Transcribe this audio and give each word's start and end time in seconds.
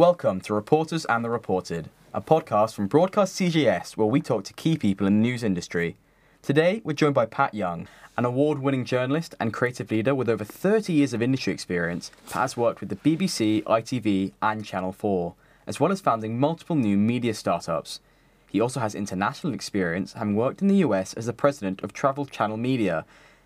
Welcome 0.00 0.40
to 0.42 0.54
Reporters 0.54 1.04
and 1.04 1.22
the 1.22 1.28
Reported, 1.28 1.90
a 2.14 2.22
podcast 2.22 2.72
from 2.72 2.86
Broadcast 2.86 3.38
CJS 3.38 3.98
where 3.98 4.06
we 4.06 4.22
talk 4.22 4.44
to 4.44 4.54
key 4.54 4.78
people 4.78 5.06
in 5.06 5.20
the 5.20 5.28
news 5.28 5.42
industry. 5.42 5.98
Today, 6.40 6.80
we're 6.84 6.94
joined 6.94 7.12
by 7.12 7.26
Pat 7.26 7.52
Younge, 7.52 7.86
an 8.16 8.24
award 8.24 8.60
winning 8.60 8.86
journalist 8.86 9.34
and 9.38 9.52
creative 9.52 9.90
leader 9.90 10.14
with 10.14 10.30
over 10.30 10.42
30 10.42 10.94
years 10.94 11.12
of 11.12 11.20
industry 11.20 11.52
experience. 11.52 12.10
Pat 12.30 12.40
has 12.40 12.56
worked 12.56 12.80
with 12.80 12.88
the 12.88 12.96
BBC, 12.96 13.62
ITV, 13.64 14.32
and 14.40 14.64
Channel 14.64 14.92
4, 14.92 15.34
as 15.66 15.78
well 15.78 15.92
as 15.92 16.00
founding 16.00 16.40
multiple 16.40 16.76
new 16.76 16.96
media 16.96 17.34
startups. 17.34 18.00
He 18.48 18.58
also 18.58 18.80
has 18.80 18.94
international 18.94 19.52
experience, 19.52 20.14
having 20.14 20.34
worked 20.34 20.62
in 20.62 20.68
the 20.68 20.76
US 20.76 21.12
as 21.12 21.26
the 21.26 21.34
president 21.34 21.82
of 21.82 21.92
Travel 21.92 22.24
Channel 22.24 22.56
Media. 22.56 23.04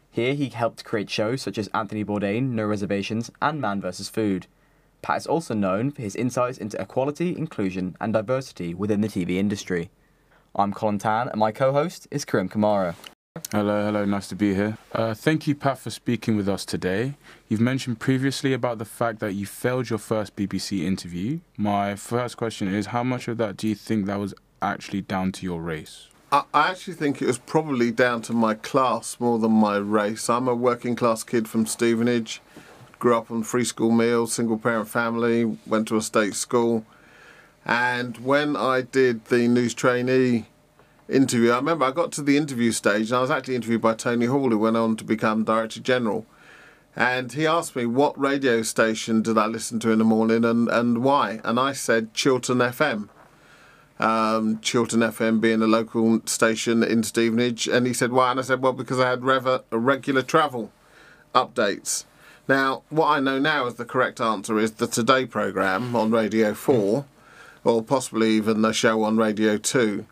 Here, 0.08 0.34
he 0.34 0.50
helped 0.50 0.84
create 0.84 1.10
shows 1.10 1.42
such 1.42 1.58
as 1.58 1.66
Anthony 1.74 2.04
Bourdain, 2.04 2.50
No 2.50 2.64
Reservations, 2.64 3.28
and 3.42 3.60
Man 3.60 3.80
vs. 3.80 4.08
Food. 4.08 4.46
Pat 5.04 5.18
is 5.18 5.26
also 5.26 5.52
known 5.52 5.90
for 5.90 6.00
his 6.00 6.16
insights 6.16 6.56
into 6.56 6.80
equality, 6.80 7.36
inclusion, 7.36 7.94
and 8.00 8.14
diversity 8.14 8.72
within 8.72 9.02
the 9.02 9.08
TV 9.08 9.32
industry. 9.32 9.90
I'm 10.56 10.72
Colin 10.72 10.98
Tan, 10.98 11.28
and 11.28 11.38
my 11.38 11.52
co 11.52 11.72
host 11.72 12.08
is 12.10 12.24
Karim 12.24 12.48
Kamara. 12.48 12.94
Hello, 13.52 13.84
hello, 13.84 14.06
nice 14.06 14.28
to 14.28 14.34
be 14.34 14.54
here. 14.54 14.78
Uh, 14.92 15.12
thank 15.12 15.46
you, 15.46 15.54
Pat, 15.54 15.78
for 15.78 15.90
speaking 15.90 16.38
with 16.38 16.48
us 16.48 16.64
today. 16.64 17.16
You've 17.50 17.60
mentioned 17.60 18.00
previously 18.00 18.54
about 18.54 18.78
the 18.78 18.86
fact 18.86 19.18
that 19.18 19.34
you 19.34 19.44
failed 19.44 19.90
your 19.90 19.98
first 19.98 20.36
BBC 20.36 20.84
interview. 20.84 21.40
My 21.58 21.96
first 21.96 22.38
question 22.38 22.72
is 22.72 22.86
how 22.86 23.04
much 23.04 23.28
of 23.28 23.36
that 23.36 23.58
do 23.58 23.68
you 23.68 23.74
think 23.74 24.06
that 24.06 24.18
was 24.18 24.32
actually 24.62 25.02
down 25.02 25.32
to 25.32 25.44
your 25.44 25.60
race? 25.60 26.08
I 26.32 26.44
I 26.54 26.70
actually 26.70 26.94
think 26.94 27.20
it 27.20 27.26
was 27.26 27.36
probably 27.36 27.90
down 27.90 28.22
to 28.22 28.32
my 28.32 28.54
class 28.54 29.20
more 29.20 29.38
than 29.38 29.52
my 29.52 29.76
race. 29.76 30.30
I'm 30.30 30.48
a 30.48 30.54
working 30.54 30.96
class 30.96 31.22
kid 31.22 31.46
from 31.46 31.66
Stevenage, 31.66 32.40
grew 32.98 33.16
up 33.16 33.30
on 33.30 33.42
free 33.42 33.64
school 33.64 33.90
meals, 33.90 34.32
single 34.32 34.58
parent 34.58 34.88
family, 34.88 35.44
went 35.66 35.88
to 35.88 35.96
a 35.96 36.02
state 36.02 36.34
school. 36.34 36.84
And 37.64 38.18
when 38.18 38.56
I 38.56 38.82
did 38.82 39.26
the 39.26 39.48
news 39.48 39.74
trainee 39.74 40.46
interview, 41.08 41.52
I 41.52 41.56
remember 41.56 41.84
I 41.84 41.90
got 41.90 42.12
to 42.12 42.22
the 42.22 42.36
interview 42.36 42.72
stage 42.72 43.10
and 43.10 43.18
I 43.18 43.20
was 43.20 43.30
actually 43.30 43.56
interviewed 43.56 43.82
by 43.82 43.94
Tony 43.94 44.26
Hall, 44.26 44.50
who 44.50 44.58
went 44.58 44.76
on 44.76 44.96
to 44.96 45.04
become 45.04 45.44
Director 45.44 45.80
General. 45.80 46.26
And 46.96 47.32
he 47.32 47.46
asked 47.46 47.74
me 47.74 47.86
what 47.86 48.18
radio 48.18 48.62
station 48.62 49.22
did 49.22 49.36
I 49.36 49.46
listen 49.46 49.80
to 49.80 49.90
in 49.90 49.98
the 49.98 50.04
morning 50.04 50.44
and, 50.44 50.68
and 50.68 51.02
why. 51.02 51.40
And 51.42 51.58
I 51.58 51.72
said 51.72 52.14
Chiltern 52.14 52.58
FM 52.58 53.08
um, 53.98 54.60
Chiltern 54.60 55.00
FM 55.00 55.40
being 55.40 55.62
a 55.62 55.66
local 55.66 56.20
station 56.26 56.82
in 56.82 57.02
Stevenage. 57.02 57.68
And 57.68 57.86
he 57.86 57.92
said, 57.92 58.12
why? 58.12 58.30
And 58.30 58.40
I 58.40 58.42
said, 58.42 58.62
well, 58.62 58.72
because 58.72 59.00
I 59.00 59.10
had 59.10 59.22
regular 59.24 60.22
travel 60.22 60.72
updates. 61.34 62.04
Now, 62.46 62.82
what 62.90 63.08
I 63.08 63.20
know 63.20 63.38
now 63.38 63.66
is 63.66 63.74
the 63.74 63.86
correct 63.86 64.20
answer 64.20 64.58
is 64.58 64.72
the 64.72 64.86
Today 64.86 65.24
programme 65.24 65.96
on 65.96 66.10
Radio 66.10 66.52
4, 66.52 67.06
or 67.64 67.82
possibly 67.82 68.32
even 68.32 68.60
the 68.60 68.72
show 68.72 69.02
on 69.02 69.16
Radio 69.16 69.56
2. 69.56 70.04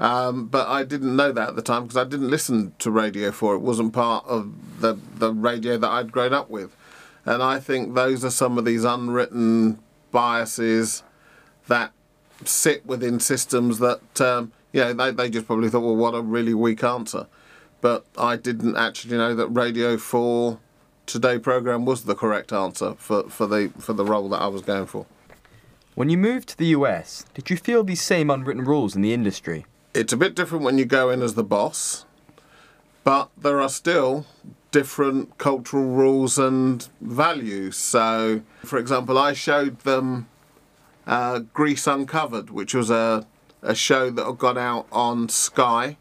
Um, 0.00 0.46
but 0.48 0.66
I 0.66 0.82
didn't 0.82 1.14
know 1.14 1.30
that 1.30 1.50
at 1.50 1.56
the 1.56 1.62
time 1.62 1.84
because 1.84 1.96
I 1.96 2.04
didn't 2.04 2.28
listen 2.28 2.74
to 2.80 2.90
Radio 2.90 3.30
4. 3.30 3.54
It 3.54 3.60
wasn't 3.60 3.92
part 3.92 4.26
of 4.26 4.80
the, 4.80 4.98
the 5.14 5.32
radio 5.32 5.78
that 5.78 5.88
I'd 5.88 6.10
grown 6.10 6.32
up 6.32 6.50
with. 6.50 6.76
And 7.24 7.42
I 7.42 7.60
think 7.60 7.94
those 7.94 8.24
are 8.24 8.30
some 8.30 8.58
of 8.58 8.64
these 8.64 8.84
unwritten 8.84 9.78
biases 10.10 11.04
that 11.68 11.92
sit 12.44 12.84
within 12.84 13.20
systems 13.20 13.78
that 13.78 14.20
um, 14.20 14.52
you 14.72 14.80
know 14.80 14.92
they, 14.92 15.10
they 15.10 15.30
just 15.30 15.46
probably 15.46 15.68
thought 15.68 15.80
well 15.80 15.96
what 15.96 16.14
a 16.14 16.20
really 16.20 16.54
weak 16.54 16.84
answer 16.84 17.26
but 17.80 18.04
I 18.18 18.36
didn't 18.36 18.76
actually 18.76 19.16
know 19.16 19.34
that 19.34 19.48
Radio 19.48 19.96
4 19.96 20.58
Today 21.06 21.38
program 21.38 21.84
was 21.84 22.04
the 22.04 22.16
correct 22.16 22.52
answer 22.52 22.94
for, 22.98 23.30
for 23.30 23.46
the 23.46 23.72
for 23.78 23.92
the 23.92 24.04
role 24.04 24.28
that 24.30 24.40
I 24.42 24.48
was 24.48 24.62
going 24.62 24.86
for. 24.86 25.06
When 25.94 26.10
you 26.10 26.18
moved 26.18 26.48
to 26.50 26.58
the 26.58 26.66
US, 26.66 27.24
did 27.32 27.48
you 27.48 27.56
feel 27.56 27.84
these 27.84 28.02
same 28.02 28.28
unwritten 28.28 28.64
rules 28.64 28.94
in 28.94 29.02
the 29.02 29.14
industry? 29.14 29.64
It's 29.94 30.12
a 30.12 30.16
bit 30.16 30.34
different 30.34 30.64
when 30.64 30.78
you 30.78 30.84
go 30.84 31.08
in 31.08 31.22
as 31.22 31.34
the 31.34 31.44
boss, 31.44 32.04
but 33.04 33.30
there 33.38 33.60
are 33.62 33.68
still 33.68 34.26
different 34.72 35.38
cultural 35.38 35.86
rules 35.86 36.38
and 36.38 36.86
values. 37.00 37.76
So, 37.76 38.42
for 38.64 38.78
example, 38.78 39.16
I 39.16 39.32
showed 39.32 39.80
them 39.80 40.28
uh, 41.06 41.38
Greece 41.54 41.86
Uncovered, 41.86 42.50
which 42.50 42.74
was 42.74 42.90
a, 42.90 43.26
a 43.62 43.74
show 43.74 44.10
that 44.10 44.26
had 44.26 44.38
gone 44.38 44.58
out 44.58 44.86
on 44.92 45.30
Sky. 45.30 45.96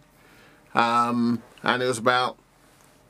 Um, 0.73 1.41
and 1.63 1.81
it 1.81 1.85
was 1.85 1.99
about 1.99 2.37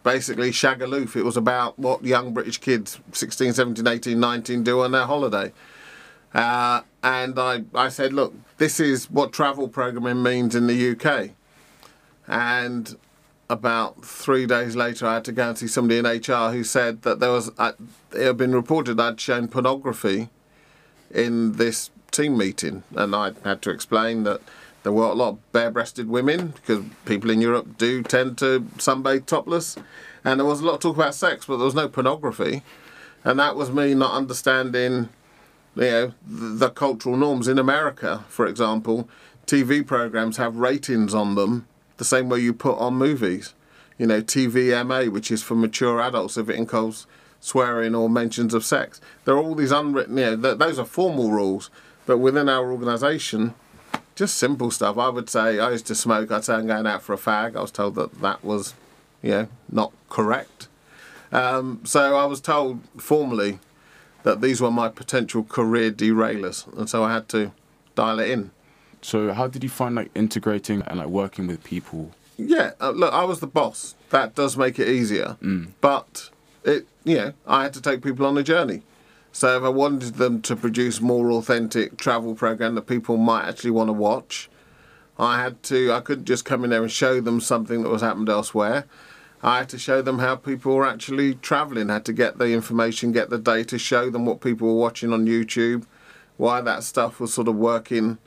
basically 0.05 0.51
Shagaluf. 0.51 1.15
It 1.15 1.23
was 1.23 1.35
about 1.35 1.77
what 1.79 2.05
young 2.05 2.31
British 2.31 2.59
kids, 2.59 2.99
16, 3.11 3.53
17, 3.53 3.85
18, 3.85 4.17
19, 4.17 4.63
do 4.63 4.81
on 4.81 4.91
their 4.91 5.05
holiday. 5.05 5.51
Uh, 6.33 6.81
and 7.03 7.37
I, 7.39 7.63
I 7.73 7.89
said, 7.89 8.13
look, 8.13 8.33
this 8.57 8.79
is 8.79 9.09
what 9.09 9.33
travel 9.33 9.67
programming 9.67 10.21
means 10.21 10.55
in 10.55 10.67
the 10.67 10.91
UK. 10.91 11.31
And 12.27 12.95
about 13.49 14.05
three 14.05 14.45
days 14.45 14.75
later, 14.75 15.07
I 15.07 15.15
had 15.15 15.25
to 15.25 15.31
go 15.31 15.49
and 15.49 15.57
see 15.57 15.67
somebody 15.67 15.97
in 15.97 16.05
HR 16.05 16.51
who 16.51 16.63
said 16.63 17.01
that 17.01 17.19
there 17.19 17.31
was, 17.31 17.51
uh, 17.57 17.71
it 18.13 18.25
had 18.25 18.37
been 18.37 18.53
reported 18.53 18.99
I'd 18.99 19.19
shown 19.19 19.47
pornography 19.47 20.29
in 21.09 21.53
this 21.53 21.89
team 22.11 22.37
meeting, 22.37 22.83
and 22.95 23.15
I 23.15 23.31
had 23.43 23.61
to 23.63 23.71
explain 23.71 24.23
that 24.23 24.41
there 24.85 24.93
were 24.93 25.05
a 25.05 25.13
lot 25.13 25.29
of 25.29 25.51
bare-breasted 25.51 26.07
women 26.07 26.49
because 26.49 26.85
people 27.05 27.31
in 27.31 27.41
Europe 27.41 27.75
do 27.79 28.03
tend 28.03 28.37
to 28.37 28.59
sunbathe 28.77 29.25
topless, 29.25 29.75
and 30.23 30.39
there 30.39 30.45
was 30.45 30.61
a 30.61 30.63
lot 30.63 30.75
of 30.75 30.79
talk 30.79 30.95
about 30.95 31.15
sex, 31.15 31.47
but 31.47 31.57
there 31.57 31.65
was 31.65 31.73
no 31.73 31.87
pornography, 31.87 32.61
and 33.23 33.39
that 33.39 33.55
was 33.55 33.71
me 33.71 33.95
not 33.95 34.13
understanding, 34.13 35.09
you 35.75 35.81
know, 35.81 36.13
the, 36.27 36.45
the 36.67 36.69
cultural 36.69 37.17
norms 37.17 37.47
in 37.47 37.57
America, 37.57 38.25
for 38.29 38.45
example. 38.45 39.09
TV 39.47 39.83
programs 39.83 40.37
have 40.37 40.55
ratings 40.55 41.15
on 41.15 41.33
them 41.33 41.65
the 41.97 42.05
same 42.05 42.29
way 42.29 42.37
you 42.37 42.53
put 42.53 42.77
on 42.77 42.93
movies. 42.93 43.55
You 43.97 44.05
know, 44.05 44.21
TVMA, 44.21 45.11
which 45.11 45.31
is 45.31 45.41
for 45.41 45.55
mature 45.55 45.99
adults, 45.99 46.37
if 46.37 46.47
it 46.47 46.57
includes 46.57 47.07
swearing 47.39 47.95
or 47.95 48.07
mentions 48.07 48.53
of 48.53 48.63
sex. 48.63 49.01
There 49.23 49.33
are 49.33 49.41
all 49.41 49.55
these 49.55 49.71
unwritten, 49.71 50.17
you 50.17 50.25
know, 50.25 50.37
th- 50.37 50.59
those 50.59 50.77
are 50.77 50.85
formal 50.85 51.31
rules, 51.31 51.71
but 52.05 52.19
within 52.19 52.47
our 52.49 52.71
organisation, 52.71 53.55
just 54.15 54.37
simple 54.37 54.71
stuff. 54.71 54.97
I 54.97 55.09
would 55.09 55.29
say 55.29 55.59
I 55.59 55.71
used 55.71 55.87
to 55.87 55.95
smoke. 55.95 56.31
I'd 56.31 56.45
say 56.45 56.55
I'm 56.55 56.67
going 56.67 56.87
out 56.87 57.03
for 57.03 57.13
a 57.13 57.17
fag. 57.17 57.55
I 57.55 57.61
was 57.61 57.71
told 57.71 57.95
that 57.95 58.21
that 58.21 58.43
was, 58.43 58.73
you 59.21 59.31
know, 59.31 59.47
not 59.69 59.91
correct. 60.09 60.67
Um, 61.31 61.81
so 61.83 62.15
I 62.15 62.25
was 62.25 62.39
told 62.39 62.79
formally 62.97 63.59
that 64.23 64.41
these 64.41 64.61
were 64.61 64.71
my 64.71 64.89
potential 64.89 65.43
career 65.43 65.91
derailers, 65.91 66.65
and 66.77 66.89
so 66.89 67.03
I 67.03 67.13
had 67.13 67.27
to 67.29 67.51
dial 67.93 68.19
it 68.19 68.29
in. 68.29 68.51
So, 69.01 69.33
how 69.33 69.47
did 69.47 69.63
you 69.63 69.69
find 69.69 69.93
like 69.95 70.09
integrating 70.15 70.81
and 70.83 70.97
like 70.97 71.07
working 71.07 71.45
with 71.45 71.63
people? 71.63 72.11
Yeah, 72.37 72.71
uh, 72.81 72.89
look, 72.91 73.13
I 73.13 73.23
was 73.23 73.39
the 73.39 73.47
boss. 73.47 73.95
That 74.09 74.33
does 74.33 74.57
make 74.57 74.79
it 74.79 74.87
easier, 74.87 75.37
but 75.81 76.29
it, 76.63 76.87
you 77.03 77.15
know, 77.15 77.33
I 77.45 77.63
had 77.63 77.73
to 77.73 77.81
take 77.81 78.01
people 78.01 78.25
on 78.25 78.37
a 78.37 78.43
journey. 78.43 78.81
So 79.35 79.57
if 79.57 79.63
I 79.63 79.67
wanted 79.67 80.13
them 80.13 80.41
to 80.43 80.55
produce 80.55 81.01
more 81.01 81.29
authentic 81.31 81.97
travel 81.97 82.35
program 82.35 82.75
that 82.75 82.87
people 82.87 83.17
might 83.17 83.43
actually 83.43 83.71
want 83.71 83.89
to 83.89 83.93
watch, 83.93 84.49
I 85.19 85.41
had 85.41 85.61
to. 85.63 85.91
I 85.91 85.99
couldn't 85.99 86.23
just 86.23 86.45
come 86.45 86.63
in 86.63 86.69
there 86.69 86.81
and 86.81 86.89
show 86.89 87.19
them 87.19 87.41
something 87.41 87.83
that 87.83 87.89
was 87.89 88.01
happened 88.01 88.29
elsewhere. 88.29 88.85
I 89.43 89.57
had 89.57 89.67
to 89.69 89.77
show 89.77 90.01
them 90.01 90.19
how 90.19 90.37
people 90.37 90.73
were 90.73 90.85
actually 90.85 91.35
travelling. 91.35 91.89
Had 91.89 92.05
to 92.05 92.13
get 92.13 92.37
the 92.37 92.53
information, 92.53 93.11
get 93.11 93.29
the 93.29 93.37
data, 93.37 93.77
show 93.77 94.09
them 94.09 94.25
what 94.25 94.39
people 94.39 94.69
were 94.69 94.79
watching 94.79 95.11
on 95.11 95.25
YouTube, 95.25 95.83
why 96.37 96.61
that 96.61 96.83
stuff 96.83 97.19
was 97.19 97.33
sort 97.33 97.49
of 97.49 97.57
working, 97.57 98.19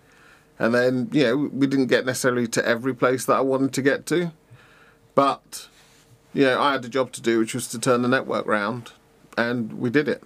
and 0.58 0.74
then 0.74 1.08
you 1.10 1.22
know 1.22 1.36
we 1.50 1.66
didn't 1.66 1.86
get 1.86 2.04
necessarily 2.04 2.46
to 2.48 2.68
every 2.68 2.94
place 2.94 3.24
that 3.24 3.36
I 3.38 3.40
wanted 3.40 3.72
to 3.72 3.80
get 3.80 4.04
to, 4.08 4.30
but 5.14 5.68
you 6.34 6.42
know 6.42 6.60
I 6.60 6.72
had 6.72 6.84
a 6.84 6.88
job 6.90 7.12
to 7.12 7.22
do, 7.22 7.38
which 7.38 7.54
was 7.54 7.66
to 7.68 7.78
turn 7.78 8.02
the 8.02 8.08
network 8.08 8.44
round, 8.44 8.92
and 9.38 9.72
we 9.72 9.88
did 9.88 10.06
it. 10.06 10.22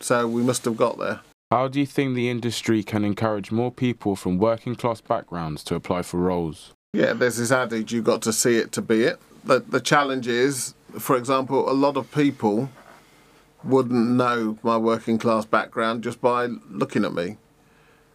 So 0.00 0.26
we 0.26 0.42
must 0.42 0.64
have 0.64 0.76
got 0.76 0.98
there. 0.98 1.20
How 1.50 1.68
do 1.68 1.80
you 1.80 1.86
think 1.86 2.14
the 2.14 2.30
industry 2.30 2.82
can 2.82 3.04
encourage 3.04 3.50
more 3.50 3.72
people 3.72 4.16
from 4.16 4.38
working 4.38 4.76
class 4.76 5.00
backgrounds 5.00 5.64
to 5.64 5.74
apply 5.74 6.02
for 6.02 6.18
roles? 6.18 6.72
Yeah, 6.92 7.12
there's 7.12 7.36
this 7.36 7.50
adage, 7.50 7.92
you've 7.92 8.04
got 8.04 8.22
to 8.22 8.32
see 8.32 8.56
it 8.56 8.72
to 8.72 8.82
be 8.82 9.02
it. 9.02 9.20
The, 9.44 9.60
the 9.60 9.80
challenge 9.80 10.26
is, 10.26 10.74
for 10.98 11.16
example, 11.16 11.70
a 11.70 11.72
lot 11.72 11.96
of 11.96 12.10
people 12.12 12.70
wouldn't 13.64 14.10
know 14.10 14.58
my 14.62 14.76
working 14.76 15.18
class 15.18 15.44
background 15.44 16.02
just 16.02 16.20
by 16.20 16.46
looking 16.70 17.04
at 17.04 17.12
me. 17.12 17.36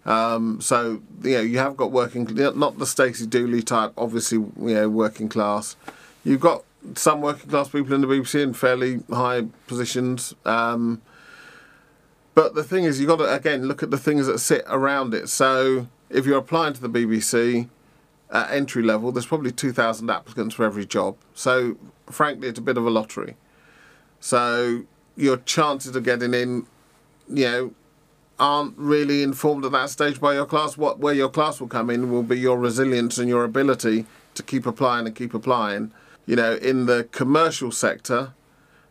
Um, 0.06 0.62
so, 0.62 1.02
you 1.24 1.32
know, 1.32 1.42
you 1.42 1.58
have 1.58 1.76
got 1.76 1.92
working, 1.92 2.28
not 2.56 2.78
the 2.78 2.86
Stacey 2.86 3.26
Dooley 3.26 3.64
type, 3.64 3.92
obviously, 3.98 4.38
you 4.38 4.74
know, 4.74 4.90
working 4.90 5.30
class. 5.30 5.76
You've 6.24 6.42
got 6.42 6.64
some 6.96 7.22
working 7.22 7.50
class 7.50 7.70
people 7.70 7.94
in 7.94 8.02
the 8.02 8.08
BBC 8.08 8.42
in 8.42 8.54
fairly 8.54 9.02
high 9.10 9.46
positions. 9.68 10.34
Um, 10.46 11.02
but 12.36 12.54
the 12.54 12.64
thing 12.64 12.84
is, 12.84 13.00
you've 13.00 13.10
got 13.10 13.18
to, 13.18 13.34
again, 13.34 13.68
look 13.68 13.82
at 13.82 13.90
the 13.90 13.98
things 13.98 14.28
that 14.28 14.40
sit 14.40 14.64
around 14.68 15.14
it. 15.14 15.30
So 15.30 15.88
if 16.10 16.26
you're 16.26 16.38
applying 16.38 16.74
to 16.74 16.82
the 16.82 16.90
BBC 16.90 17.70
at 18.30 18.52
entry 18.52 18.84
level, 18.84 19.12
there's 19.12 19.26
probably 19.26 19.52
2,000 19.52 20.10
applicants 20.10 20.54
for 20.54 20.66
every 20.66 20.86
job. 20.86 21.16
So 21.34 21.78
frankly, 22.08 22.50
it's 22.50 22.60
a 22.60 22.62
bit 22.62 22.78
of 22.78 22.86
a 22.86 22.90
lottery. 22.90 23.36
So 24.20 24.84
your 25.16 25.38
chances 25.38 25.96
of 25.96 26.04
getting 26.04 26.34
in, 26.34 26.68
you 27.30 27.46
know, 27.46 27.74
aren't 28.38 28.78
really 28.78 29.24
informed 29.24 29.64
at 29.64 29.72
that 29.72 29.90
stage 29.90 30.20
by 30.20 30.34
your 30.34 30.46
class. 30.46 30.78
What 30.78 31.00
where 31.00 31.14
your 31.14 31.30
class 31.30 31.62
will 31.62 31.70
come 31.70 31.90
in 31.90 32.12
will 32.12 32.24
be 32.24 32.38
your 32.38 32.58
resilience 32.58 33.18
and 33.18 33.30
your 33.30 33.46
ability 33.46 34.06
to 34.34 34.44
keep 34.44 34.66
applying 34.66 35.08
and 35.08 35.16
keep 35.16 35.34
applying. 35.34 35.92
You 36.26 36.36
know, 36.36 36.56
in 36.56 36.86
the 36.86 37.08
commercial 37.12 37.72
sector, 37.72 38.34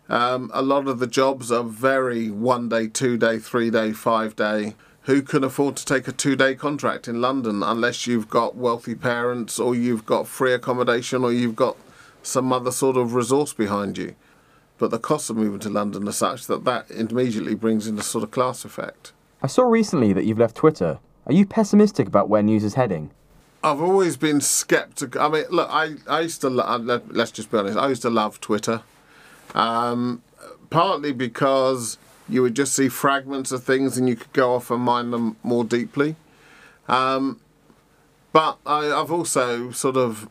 um, 0.09 0.51
a 0.53 0.63
lot 0.63 0.87
of 0.87 0.99
the 0.99 1.07
jobs 1.07 1.51
are 1.51 1.65
very 1.65 2.31
one 2.31 2.69
day, 2.69 2.89
two 2.89 3.17
day, 3.17 3.39
three 3.39 3.71
day, 3.71 3.93
five 3.93 4.37
day. 4.37 4.75
Who 5.03 5.21
can 5.21 5.45
afford 5.45 5.77
to 5.77 5.85
take 5.85 6.09
a 6.09 6.13
two 6.13 6.35
day 6.35 6.55
contract 6.55 7.09
in 7.09 7.21
London 7.21 7.63
unless 7.63 8.07
you've 8.07 8.29
got 8.29 8.57
wealthy 8.57 8.95
parents 8.95 9.59
or 9.59 9.75
you've 9.75 10.07
got 10.07 10.27
free 10.27 10.55
accommodation 10.55 11.25
or 11.25 11.33
you've 11.33 11.57
got 11.57 11.77
some 12.23 12.53
other 12.53 12.71
sort 12.71 12.97
of 12.97 13.15
resource 13.15 13.53
behind 13.53 13.99
you? 13.99 14.15
But 14.79 14.91
the 14.91 14.99
costs 14.99 15.31
of 15.31 15.37
moving 15.37 15.61
to 15.61 15.69
London 15.69 16.09
are 16.09 16.13
such 16.13 16.47
that 16.47 16.65
that 16.65 16.91
immediately 16.91 17.55
brings 17.55 17.87
in 17.87 17.99
a 17.99 18.03
sort 18.03 18.25
of 18.25 18.31
class 18.31 18.65
effect. 18.65 19.13
I 19.43 19.47
saw 19.47 19.65
recently 19.65 20.15
that 20.15 20.25
you've 20.25 20.39
left 20.39 20.57
Twitter. 20.57 20.99
Are 21.27 21.33
you 21.33 21.47
pessimistic 21.47 22.07
about 22.07 22.29
where 22.29 22.43
news 22.43 22.65
is 22.65 22.75
heading? 22.75 23.11
I've 23.63 23.81
always 23.81 24.17
been 24.17 24.41
skeptical. 24.41 25.21
I 25.21 25.29
mean, 25.29 25.45
look, 25.51 25.69
I, 25.71 25.95
I 26.09 26.21
used 26.21 26.41
to, 26.43 26.51
lo- 26.51 26.65
uh, 26.67 26.79
let, 26.79 27.15
let's 27.15 27.31
just 27.31 27.51
be 27.51 27.59
honest, 27.59 27.79
I 27.79 27.89
used 27.89 28.03
to 28.03 28.11
love 28.11 28.41
Twitter. 28.41 28.83
Um, 29.55 30.23
partly 30.71 31.13
because 31.13 31.99
you 32.29 32.43
would 32.43 32.57
just 32.57 32.75
see 32.75 32.89
fragments 32.89 33.53
of 33.53 33.63
things 33.63 33.97
and 33.97 34.09
you 34.09 34.17
could 34.17 34.33
go 34.33 34.55
off 34.55 34.71
and 34.71 34.83
mine 34.83 35.11
them 35.11 35.37
more 35.43 35.65
deeply. 35.65 36.17
Um, 36.89 37.41
but 38.33 38.59
I, 38.67 38.91
I've 38.91 39.13
also 39.13 39.71
sort 39.71 39.97
of 39.97 40.29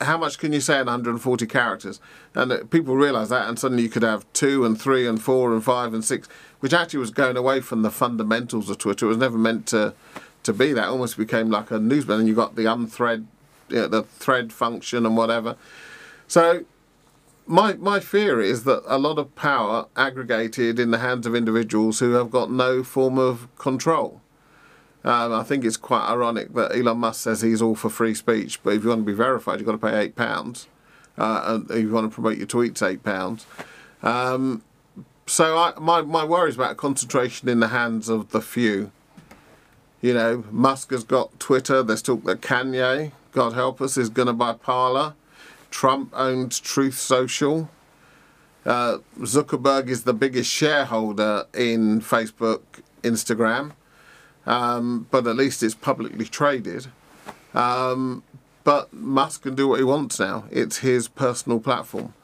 how 0.00 0.16
much 0.16 0.38
can 0.38 0.52
you 0.52 0.60
say 0.60 0.74
in 0.74 0.86
140 0.86 1.46
characters? 1.46 2.00
And 2.34 2.52
uh, 2.52 2.64
people 2.64 2.94
realise 2.94 3.30
that, 3.30 3.48
and 3.48 3.58
suddenly 3.58 3.82
you 3.82 3.88
could 3.88 4.04
have 4.04 4.24
two 4.32 4.64
and 4.64 4.80
three 4.80 5.06
and 5.06 5.20
four 5.20 5.52
and 5.52 5.64
five 5.64 5.92
and 5.92 6.04
six, 6.04 6.28
which 6.60 6.72
actually 6.72 7.00
was 7.00 7.10
going 7.10 7.36
away 7.36 7.60
from 7.60 7.82
the 7.82 7.90
fundamentals 7.90 8.70
of 8.70 8.78
Twitter. 8.78 9.06
It 9.06 9.08
was 9.08 9.18
never 9.18 9.38
meant 9.38 9.66
to 9.68 9.94
to 10.44 10.52
be 10.52 10.72
that. 10.72 10.84
It 10.84 10.88
almost 10.88 11.16
became 11.16 11.50
like 11.50 11.70
a 11.72 11.80
newsman, 11.80 12.20
and 12.20 12.28
you 12.28 12.34
got 12.34 12.54
the 12.54 12.62
unthread, 12.66 13.26
you 13.68 13.76
know, 13.76 13.88
the 13.88 14.02
thread 14.04 14.52
function 14.52 15.04
and 15.04 15.16
whatever. 15.16 15.56
So. 16.28 16.64
My, 17.50 17.72
my 17.74 17.98
fear 17.98 18.42
is 18.42 18.64
that 18.64 18.82
a 18.86 18.98
lot 18.98 19.18
of 19.18 19.34
power 19.34 19.86
aggregated 19.96 20.78
in 20.78 20.90
the 20.90 20.98
hands 20.98 21.26
of 21.26 21.34
individuals 21.34 21.98
who 21.98 22.12
have 22.12 22.30
got 22.30 22.50
no 22.50 22.84
form 22.84 23.18
of 23.18 23.48
control. 23.56 24.20
Um, 25.02 25.32
I 25.32 25.44
think 25.44 25.64
it's 25.64 25.78
quite 25.78 26.06
ironic 26.06 26.52
that 26.52 26.76
Elon 26.76 26.98
Musk 26.98 27.22
says 27.22 27.40
he's 27.40 27.62
all 27.62 27.74
for 27.74 27.88
free 27.88 28.12
speech, 28.12 28.62
but 28.62 28.74
if 28.74 28.82
you 28.82 28.90
want 28.90 29.00
to 29.00 29.06
be 29.06 29.14
verified, 29.14 29.58
you've 29.58 29.66
got 29.66 29.72
to 29.72 29.78
pay 29.78 29.98
eight 29.98 30.14
pounds. 30.14 30.68
Uh, 31.16 31.42
and 31.46 31.70
if 31.70 31.78
you 31.78 31.90
want 31.90 32.10
to 32.10 32.14
promote 32.14 32.36
your 32.36 32.46
tweets, 32.46 32.86
eight 32.86 33.02
pounds. 33.02 33.46
Um, 34.02 34.62
so 35.26 35.56
I, 35.56 35.72
my 35.80 36.02
my 36.02 36.24
worry 36.24 36.50
is 36.50 36.56
about 36.56 36.76
concentration 36.76 37.48
in 37.48 37.60
the 37.60 37.68
hands 37.68 38.10
of 38.10 38.30
the 38.30 38.42
few. 38.42 38.92
You 40.02 40.12
know, 40.12 40.44
Musk 40.50 40.90
has 40.90 41.02
got 41.02 41.40
Twitter. 41.40 41.82
There's 41.82 42.02
talk 42.02 42.24
that 42.24 42.42
Kanye, 42.42 43.12
God 43.32 43.54
help 43.54 43.80
us, 43.80 43.96
is 43.96 44.10
going 44.10 44.26
to 44.26 44.34
buy 44.34 44.52
Parler. 44.52 45.14
Trump 45.70 46.10
owns 46.14 46.58
Truth 46.60 46.98
Social. 46.98 47.70
Uh, 48.64 48.98
Zuckerberg 49.20 49.88
is 49.88 50.04
the 50.04 50.12
biggest 50.12 50.50
shareholder 50.50 51.46
in 51.54 52.00
Facebook, 52.00 52.60
Instagram 53.02 53.72
um, 54.48 55.06
but 55.10 55.26
at 55.26 55.36
least 55.36 55.62
it's 55.62 55.74
publicly 55.74 56.24
traded. 56.24 56.86
Um, 57.54 58.22
but 58.64 58.92
Musk 58.92 59.42
can 59.42 59.54
do 59.54 59.68
what 59.68 59.78
he 59.78 59.84
wants 59.84 60.18
now. 60.18 60.44
It's 60.50 60.78
his 60.78 61.06
personal 61.06 61.60
platform. 61.60 62.14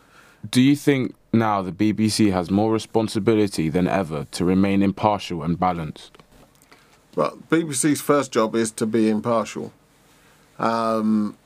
Do 0.51 0.61
you 0.61 0.75
think 0.75 1.15
now 1.33 1.63
the 1.63 1.73
BBC 1.73 2.33
has 2.33 2.51
more 2.51 2.73
responsibility 2.73 3.69
than 3.69 3.87
ever 3.87 4.27
to 4.33 4.45
remain 4.45 4.83
impartial 4.83 5.43
and 5.43 5.59
balanced? 5.59 6.19
Well, 7.15 7.39
BBC's 7.51 8.01
first 8.01 8.33
job 8.33 8.55
is 8.57 8.71
to 8.73 8.87
be 8.87 9.09
impartial. 9.09 9.73
Um, 10.59 11.37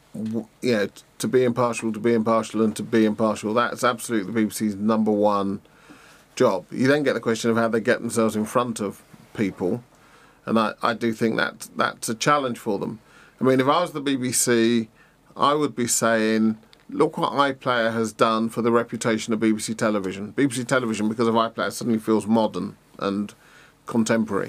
yeah, 0.60 0.87
to 1.19 1.28
be 1.28 1.44
impartial, 1.44 1.93
to 1.93 2.00
be 2.00 2.14
impartial, 2.14 2.62
and 2.62 2.75
to 2.76 2.82
be 2.82 3.05
impartial. 3.05 3.55
That's 3.55 3.84
absolutely 3.84 4.32
the 4.32 4.40
BBC's 4.40 4.76
number 4.76 5.10
one 5.10 5.60
job. 6.37 6.66
You 6.70 6.87
then 6.87 7.02
get 7.02 7.14
the 7.14 7.20
question 7.20 7.50
of 7.50 7.56
how 7.56 7.69
they 7.69 7.81
get 7.81 8.00
themselves 8.00 8.37
in 8.37 8.44
front 8.44 8.81
of 8.81 9.02
people 9.34 9.82
and 10.49 10.58
I, 10.58 10.75
I 10.82 10.94
do 10.94 11.12
think 11.12 11.37
that 11.37 11.69
that's 11.76 12.08
a 12.08 12.14
challenge 12.14 12.58
for 12.58 12.78
them. 12.78 13.00
I 13.40 13.44
mean, 13.44 13.60
if 13.60 13.69
I 13.69 13.82
was 13.82 13.93
the 13.93 14.00
BBC, 14.00 14.88
I 15.37 15.52
would 15.52 15.76
be 15.76 15.87
saying, 15.87 16.56
look 16.88 17.19
what 17.19 17.32
iPlayer 17.32 17.93
has 17.93 18.12
done 18.12 18.49
for 18.49 18.62
the 18.62 18.72
reputation 18.72 19.34
of 19.34 19.40
BBC 19.40 19.76
Television. 19.76 20.32
BBC 20.32 20.66
Television, 20.66 21.08
because 21.08 21.28
of 21.28 21.34
iPlayer, 21.34 21.70
suddenly 21.70 21.99
feels 21.99 22.26
modern 22.26 22.76
and 22.99 23.34
contemporary. 23.87 24.49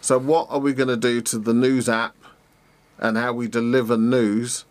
So, 0.00 0.18
what 0.18 0.46
are 0.50 0.60
we 0.60 0.72
going 0.72 0.88
to 0.88 0.96
do 0.96 1.20
to 1.22 1.38
the 1.38 1.54
news 1.54 1.88
app 1.88 2.14
and 2.98 3.18
how 3.18 3.32
we 3.32 3.48
deliver 3.48 3.96
news 3.96 4.64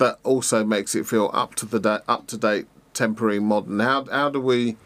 that 0.00 0.18
also 0.24 0.64
makes 0.64 0.94
it 0.94 1.06
feel 1.06 1.30
up 1.32 1.54
to 1.54 1.66
the 1.66 1.78
da- 1.78 2.00
up 2.08 2.26
to 2.26 2.36
date, 2.36 2.66
temporary, 2.94 3.38
modern? 3.38 3.78
How 3.78 4.06
how 4.06 4.30
do 4.30 4.40
we 4.40 4.76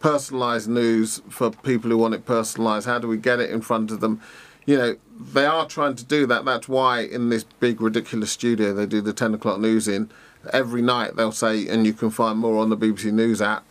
personalize 0.00 0.66
news 0.66 1.20
for 1.28 1.50
people 1.50 1.90
who 1.90 1.98
want 1.98 2.14
it 2.14 2.24
personalised? 2.24 2.86
How 2.86 2.98
do 2.98 3.06
we 3.06 3.18
get 3.18 3.40
it 3.40 3.50
in 3.50 3.60
front 3.60 3.90
of 3.90 4.00
them? 4.00 4.22
You 4.64 4.78
know, 4.78 4.96
they 5.18 5.44
are 5.44 5.66
trying 5.66 5.96
to 5.96 6.04
do 6.04 6.24
that. 6.26 6.44
That's 6.44 6.68
why 6.68 7.00
in 7.00 7.28
this 7.28 7.44
big 7.44 7.80
ridiculous 7.80 8.30
studio 8.30 8.72
they 8.72 8.86
do 8.86 9.00
the 9.00 9.12
10 9.12 9.34
o'clock 9.34 9.58
news 9.58 9.88
in. 9.88 10.08
Every 10.52 10.80
night 10.80 11.16
they'll 11.16 11.32
say, 11.32 11.66
and 11.68 11.84
you 11.84 11.92
can 11.92 12.10
find 12.10 12.38
more 12.38 12.62
on 12.62 12.70
the 12.70 12.76
BBC 12.76 13.12
News 13.12 13.42
app. 13.42 13.64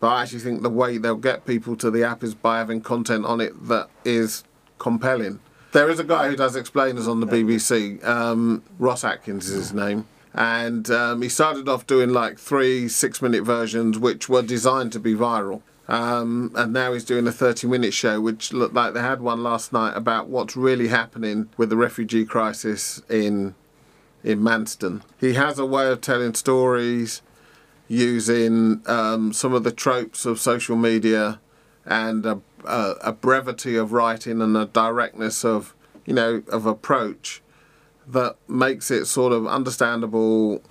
But 0.00 0.08
I 0.08 0.22
actually 0.22 0.40
think 0.40 0.62
the 0.62 0.70
way 0.70 0.96
they'll 0.96 1.16
get 1.16 1.44
people 1.44 1.76
to 1.76 1.90
the 1.90 2.02
app 2.04 2.24
is 2.24 2.34
by 2.34 2.58
having 2.58 2.80
content 2.80 3.24
on 3.26 3.40
it 3.40 3.68
that 3.68 3.88
is 4.04 4.44
compelling. 4.78 5.40
There 5.72 5.90
is 5.90 6.00
a 6.00 6.04
guy 6.04 6.28
who 6.30 6.36
does 6.36 6.56
explainers 6.56 7.06
on 7.06 7.20
the 7.20 7.26
BBC. 7.26 8.02
Um, 8.04 8.62
Ross 8.78 9.04
Atkins 9.04 9.48
is 9.48 9.54
his 9.54 9.72
name 9.74 10.06
and 10.34 10.90
um, 10.90 11.22
he 11.22 11.28
started 11.28 11.68
off 11.68 11.86
doing 11.86 12.10
like 12.10 12.38
three 12.38 12.88
six 12.88 13.22
minute 13.22 13.44
versions 13.44 13.98
which 13.98 14.28
were 14.28 14.42
designed 14.42 14.92
to 14.92 15.00
be 15.00 15.14
viral 15.14 15.62
um, 15.88 16.52
and 16.54 16.72
now 16.72 16.92
he's 16.92 17.04
doing 17.04 17.26
a 17.26 17.32
30 17.32 17.66
minute 17.66 17.94
show 17.94 18.20
which 18.20 18.52
looked 18.52 18.74
like 18.74 18.92
they 18.92 19.00
had 19.00 19.22
one 19.22 19.42
last 19.42 19.72
night 19.72 19.96
about 19.96 20.28
what's 20.28 20.56
really 20.56 20.88
happening 20.88 21.48
with 21.56 21.70
the 21.70 21.76
refugee 21.76 22.24
crisis 22.24 23.00
in 23.08 23.54
in 24.24 24.40
Manston. 24.40 25.02
He 25.18 25.34
has 25.34 25.58
a 25.58 25.64
way 25.64 25.88
of 25.90 26.00
telling 26.00 26.34
stories 26.34 27.22
using 27.86 28.82
um, 28.86 29.32
some 29.32 29.54
of 29.54 29.64
the 29.64 29.72
tropes 29.72 30.26
of 30.26 30.38
social 30.38 30.76
media 30.76 31.40
and 31.86 32.26
a, 32.26 32.40
a, 32.66 32.94
a 33.04 33.12
brevity 33.12 33.76
of 33.76 33.92
writing 33.92 34.42
and 34.42 34.56
a 34.56 34.66
directness 34.66 35.44
of 35.44 35.74
you 36.04 36.12
know 36.12 36.42
of 36.48 36.66
approach 36.66 37.42
that 38.08 38.36
makes 38.48 38.90
it 38.90 39.06
sort 39.06 39.32
of 39.32 39.46
understandable 39.46 40.62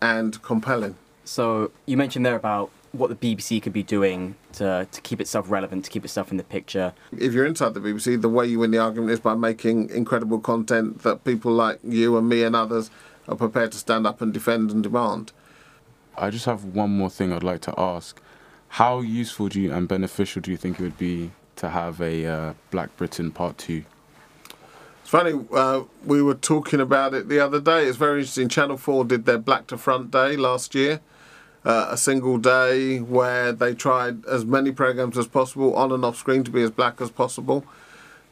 and 0.00 0.40
compelling. 0.42 0.96
So 1.24 1.70
you 1.86 1.96
mentioned 1.96 2.24
there 2.24 2.36
about 2.36 2.70
what 2.92 3.08
the 3.08 3.16
BBC 3.16 3.62
could 3.62 3.72
be 3.72 3.82
doing 3.82 4.36
to, 4.52 4.86
to 4.90 5.00
keep 5.02 5.20
itself 5.20 5.50
relevant, 5.50 5.84
to 5.84 5.90
keep 5.90 6.04
itself 6.04 6.30
in 6.30 6.36
the 6.36 6.44
picture. 6.44 6.94
If 7.18 7.32
you're 7.32 7.46
inside 7.46 7.74
the 7.74 7.80
BBC, 7.80 8.20
the 8.20 8.28
way 8.28 8.46
you 8.46 8.60
win 8.60 8.70
the 8.70 8.78
argument 8.78 9.10
is 9.10 9.20
by 9.20 9.34
making 9.34 9.90
incredible 9.90 10.38
content 10.38 11.02
that 11.02 11.24
people 11.24 11.52
like 11.52 11.78
you 11.84 12.16
and 12.16 12.28
me 12.28 12.42
and 12.42 12.56
others 12.56 12.90
are 13.28 13.36
prepared 13.36 13.72
to 13.72 13.78
stand 13.78 14.06
up 14.06 14.20
and 14.20 14.32
defend 14.32 14.70
and 14.70 14.82
demand. 14.82 15.32
I 16.16 16.30
just 16.30 16.46
have 16.46 16.64
one 16.64 16.90
more 16.90 17.10
thing 17.10 17.32
I'd 17.32 17.42
like 17.42 17.60
to 17.62 17.74
ask. 17.78 18.20
How 18.68 19.00
useful 19.00 19.48
do 19.48 19.60
you 19.60 19.72
and 19.72 19.86
beneficial 19.86 20.40
do 20.40 20.50
you 20.50 20.56
think 20.56 20.80
it 20.80 20.82
would 20.82 20.98
be 20.98 21.32
to 21.56 21.70
have 21.70 22.00
a 22.00 22.26
uh, 22.26 22.54
Black 22.70 22.96
Britain 22.96 23.30
Part 23.30 23.58
2? 23.58 23.84
It's 25.06 25.12
funny, 25.12 25.40
uh, 25.52 25.84
we 26.04 26.20
were 26.20 26.34
talking 26.34 26.80
about 26.80 27.14
it 27.14 27.28
the 27.28 27.38
other 27.38 27.60
day. 27.60 27.86
It's 27.86 27.96
very 27.96 28.18
interesting. 28.22 28.48
Channel 28.48 28.76
4 28.76 29.04
did 29.04 29.24
their 29.24 29.38
Black 29.38 29.68
to 29.68 29.78
Front 29.78 30.10
Day 30.10 30.36
last 30.36 30.74
year, 30.74 31.00
uh, 31.64 31.86
a 31.90 31.96
single 31.96 32.38
day 32.38 32.98
where 32.98 33.52
they 33.52 33.72
tried 33.72 34.26
as 34.26 34.44
many 34.44 34.72
programs 34.72 35.16
as 35.16 35.28
possible 35.28 35.76
on 35.76 35.92
and 35.92 36.04
off 36.04 36.16
screen 36.16 36.42
to 36.42 36.50
be 36.50 36.60
as 36.60 36.72
black 36.72 37.00
as 37.00 37.12
possible. 37.12 37.64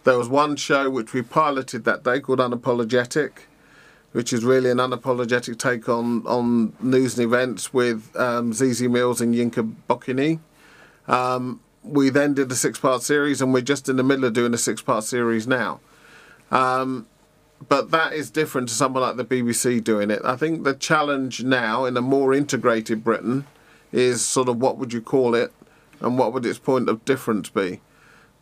There 0.03 0.19
was 0.19 0.29
one 0.29 0.57
show 0.57 0.91
which 0.91 1.13
we 1.13 1.23
piloted 1.23 1.85
that 1.85 2.03
day 2.03 2.19
called 2.19 2.41
Unapologetic, 2.41 3.47
which 4.11 4.33
is 4.33 4.45
really 4.45 4.69
an 4.69 4.79
unapologetic 4.79 5.57
take 5.61 5.89
on, 5.89 6.27
on 6.27 6.73
news 6.81 7.17
and 7.17 7.25
events 7.25 7.73
with 7.73 8.11
um, 8.17 8.51
Zezi 8.51 8.91
Mills 8.91 9.21
and 9.21 9.33
Yinka 9.33 9.77
Bokinni. 9.89 10.41
Um, 11.07 11.61
we 11.85 12.11
then 12.11 12.35
did 12.35 12.51
a 12.51 12.57
six 12.57 12.81
part 12.81 13.05
series, 13.05 13.41
and 13.41 13.55
we're 13.55 13.61
just 13.61 13.89
in 13.89 13.95
the 13.95 14.03
middle 14.03 14.25
of 14.25 14.33
doing 14.33 14.53
a 14.53 14.59
six 14.59 14.83
part 14.83 15.05
series 15.05 15.47
now. 15.47 15.79
Um, 16.51 17.07
but 17.69 17.91
that 17.91 18.13
is 18.13 18.31
different 18.31 18.69
to 18.69 18.75
someone 18.75 19.03
like 19.03 19.17
the 19.17 19.25
BBC 19.25 19.83
doing 19.83 20.11
it. 20.11 20.21
I 20.25 20.37
think 20.37 20.65
the 20.65 20.75
challenge 20.75 21.43
now 21.43 21.85
in 21.85 21.97
a 21.97 22.03
more 22.03 22.35
integrated 22.35 23.03
Britain 23.03 23.47
is 23.93 24.25
sort 24.25 24.49
of 24.49 24.61
what 24.61 24.77
would 24.77 24.93
you 24.93 25.01
call 25.01 25.35
it 25.35 25.53
and 26.01 26.19
what 26.19 26.33
would 26.33 26.45
its 26.45 26.59
point 26.59 26.89
of 26.89 27.05
difference 27.05 27.49
be. 27.49 27.81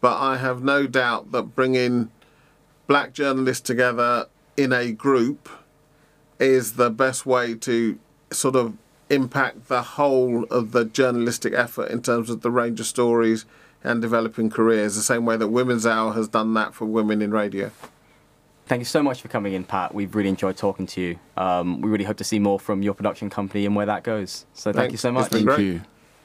But 0.01 0.19
I 0.19 0.39
have 0.39 0.63
no 0.63 0.87
doubt 0.87 1.31
that 1.33 1.55
bringing 1.55 2.11
black 2.87 3.13
journalists 3.13 3.63
together 3.63 4.27
in 4.57 4.73
a 4.73 4.93
group 4.93 5.49
is 6.41 6.73
the 6.73 6.91
best 6.91 7.25
way 7.25 7.55
to 7.55 7.99
sort 8.33 8.57
of 8.57 8.77
impact 9.11 9.69
the 9.69 9.83
whole 9.83 10.45
of 10.45 10.73
the 10.73 10.85
journalistic 10.85 11.53
effort 11.53 11.91
in 11.91 12.03
terms 12.03 12.31
of 12.31 12.41
the 12.41 12.51
range 12.51 12.81
of 12.81 12.87
stories, 12.87 13.45
and 13.85 14.01
developing 14.01 14.51
careers, 14.51 14.95
the 14.95 15.03
same 15.03 15.25
way 15.25 15.37
that 15.37 15.49
Women's 15.49 15.87
Hour 15.87 16.13
has 16.13 16.29
done 16.29 16.55
that 16.55 16.75
for 16.75 16.85
women 16.85 17.21
in 17.21 17.31
radio. 17.33 17.71
Thank 18.67 18.81
you 18.81 18.87
so 18.87 19.03
much 19.03 19.21
for 19.21 19.29
coming 19.29 19.55
in, 19.55 19.65
Pat. 19.65 19.95
We've 19.95 20.15
really 20.15 20.29
enjoyed 20.29 20.57
talking 20.57 20.87
to 20.87 21.01
you. 21.01 21.19
Um, 21.37 21.81
we 21.81 21.91
really 21.91 22.05
hope 22.05 22.17
to 22.19 22.25
see 22.25 22.39
more 22.39 22.59
from 22.61 22.83
your 22.83 22.95
production 22.95 23.29
company 23.29 23.67
and 23.67 23.75
where 23.75 23.87
that 23.87 24.05
goes. 24.05 24.47
So 24.55 24.73
thank 24.73 24.77
Thanks. 24.77 24.93
you 24.93 24.99
so 24.99 25.13
much. 25.13 25.31
Thank 25.31 25.59
you. 25.59 25.83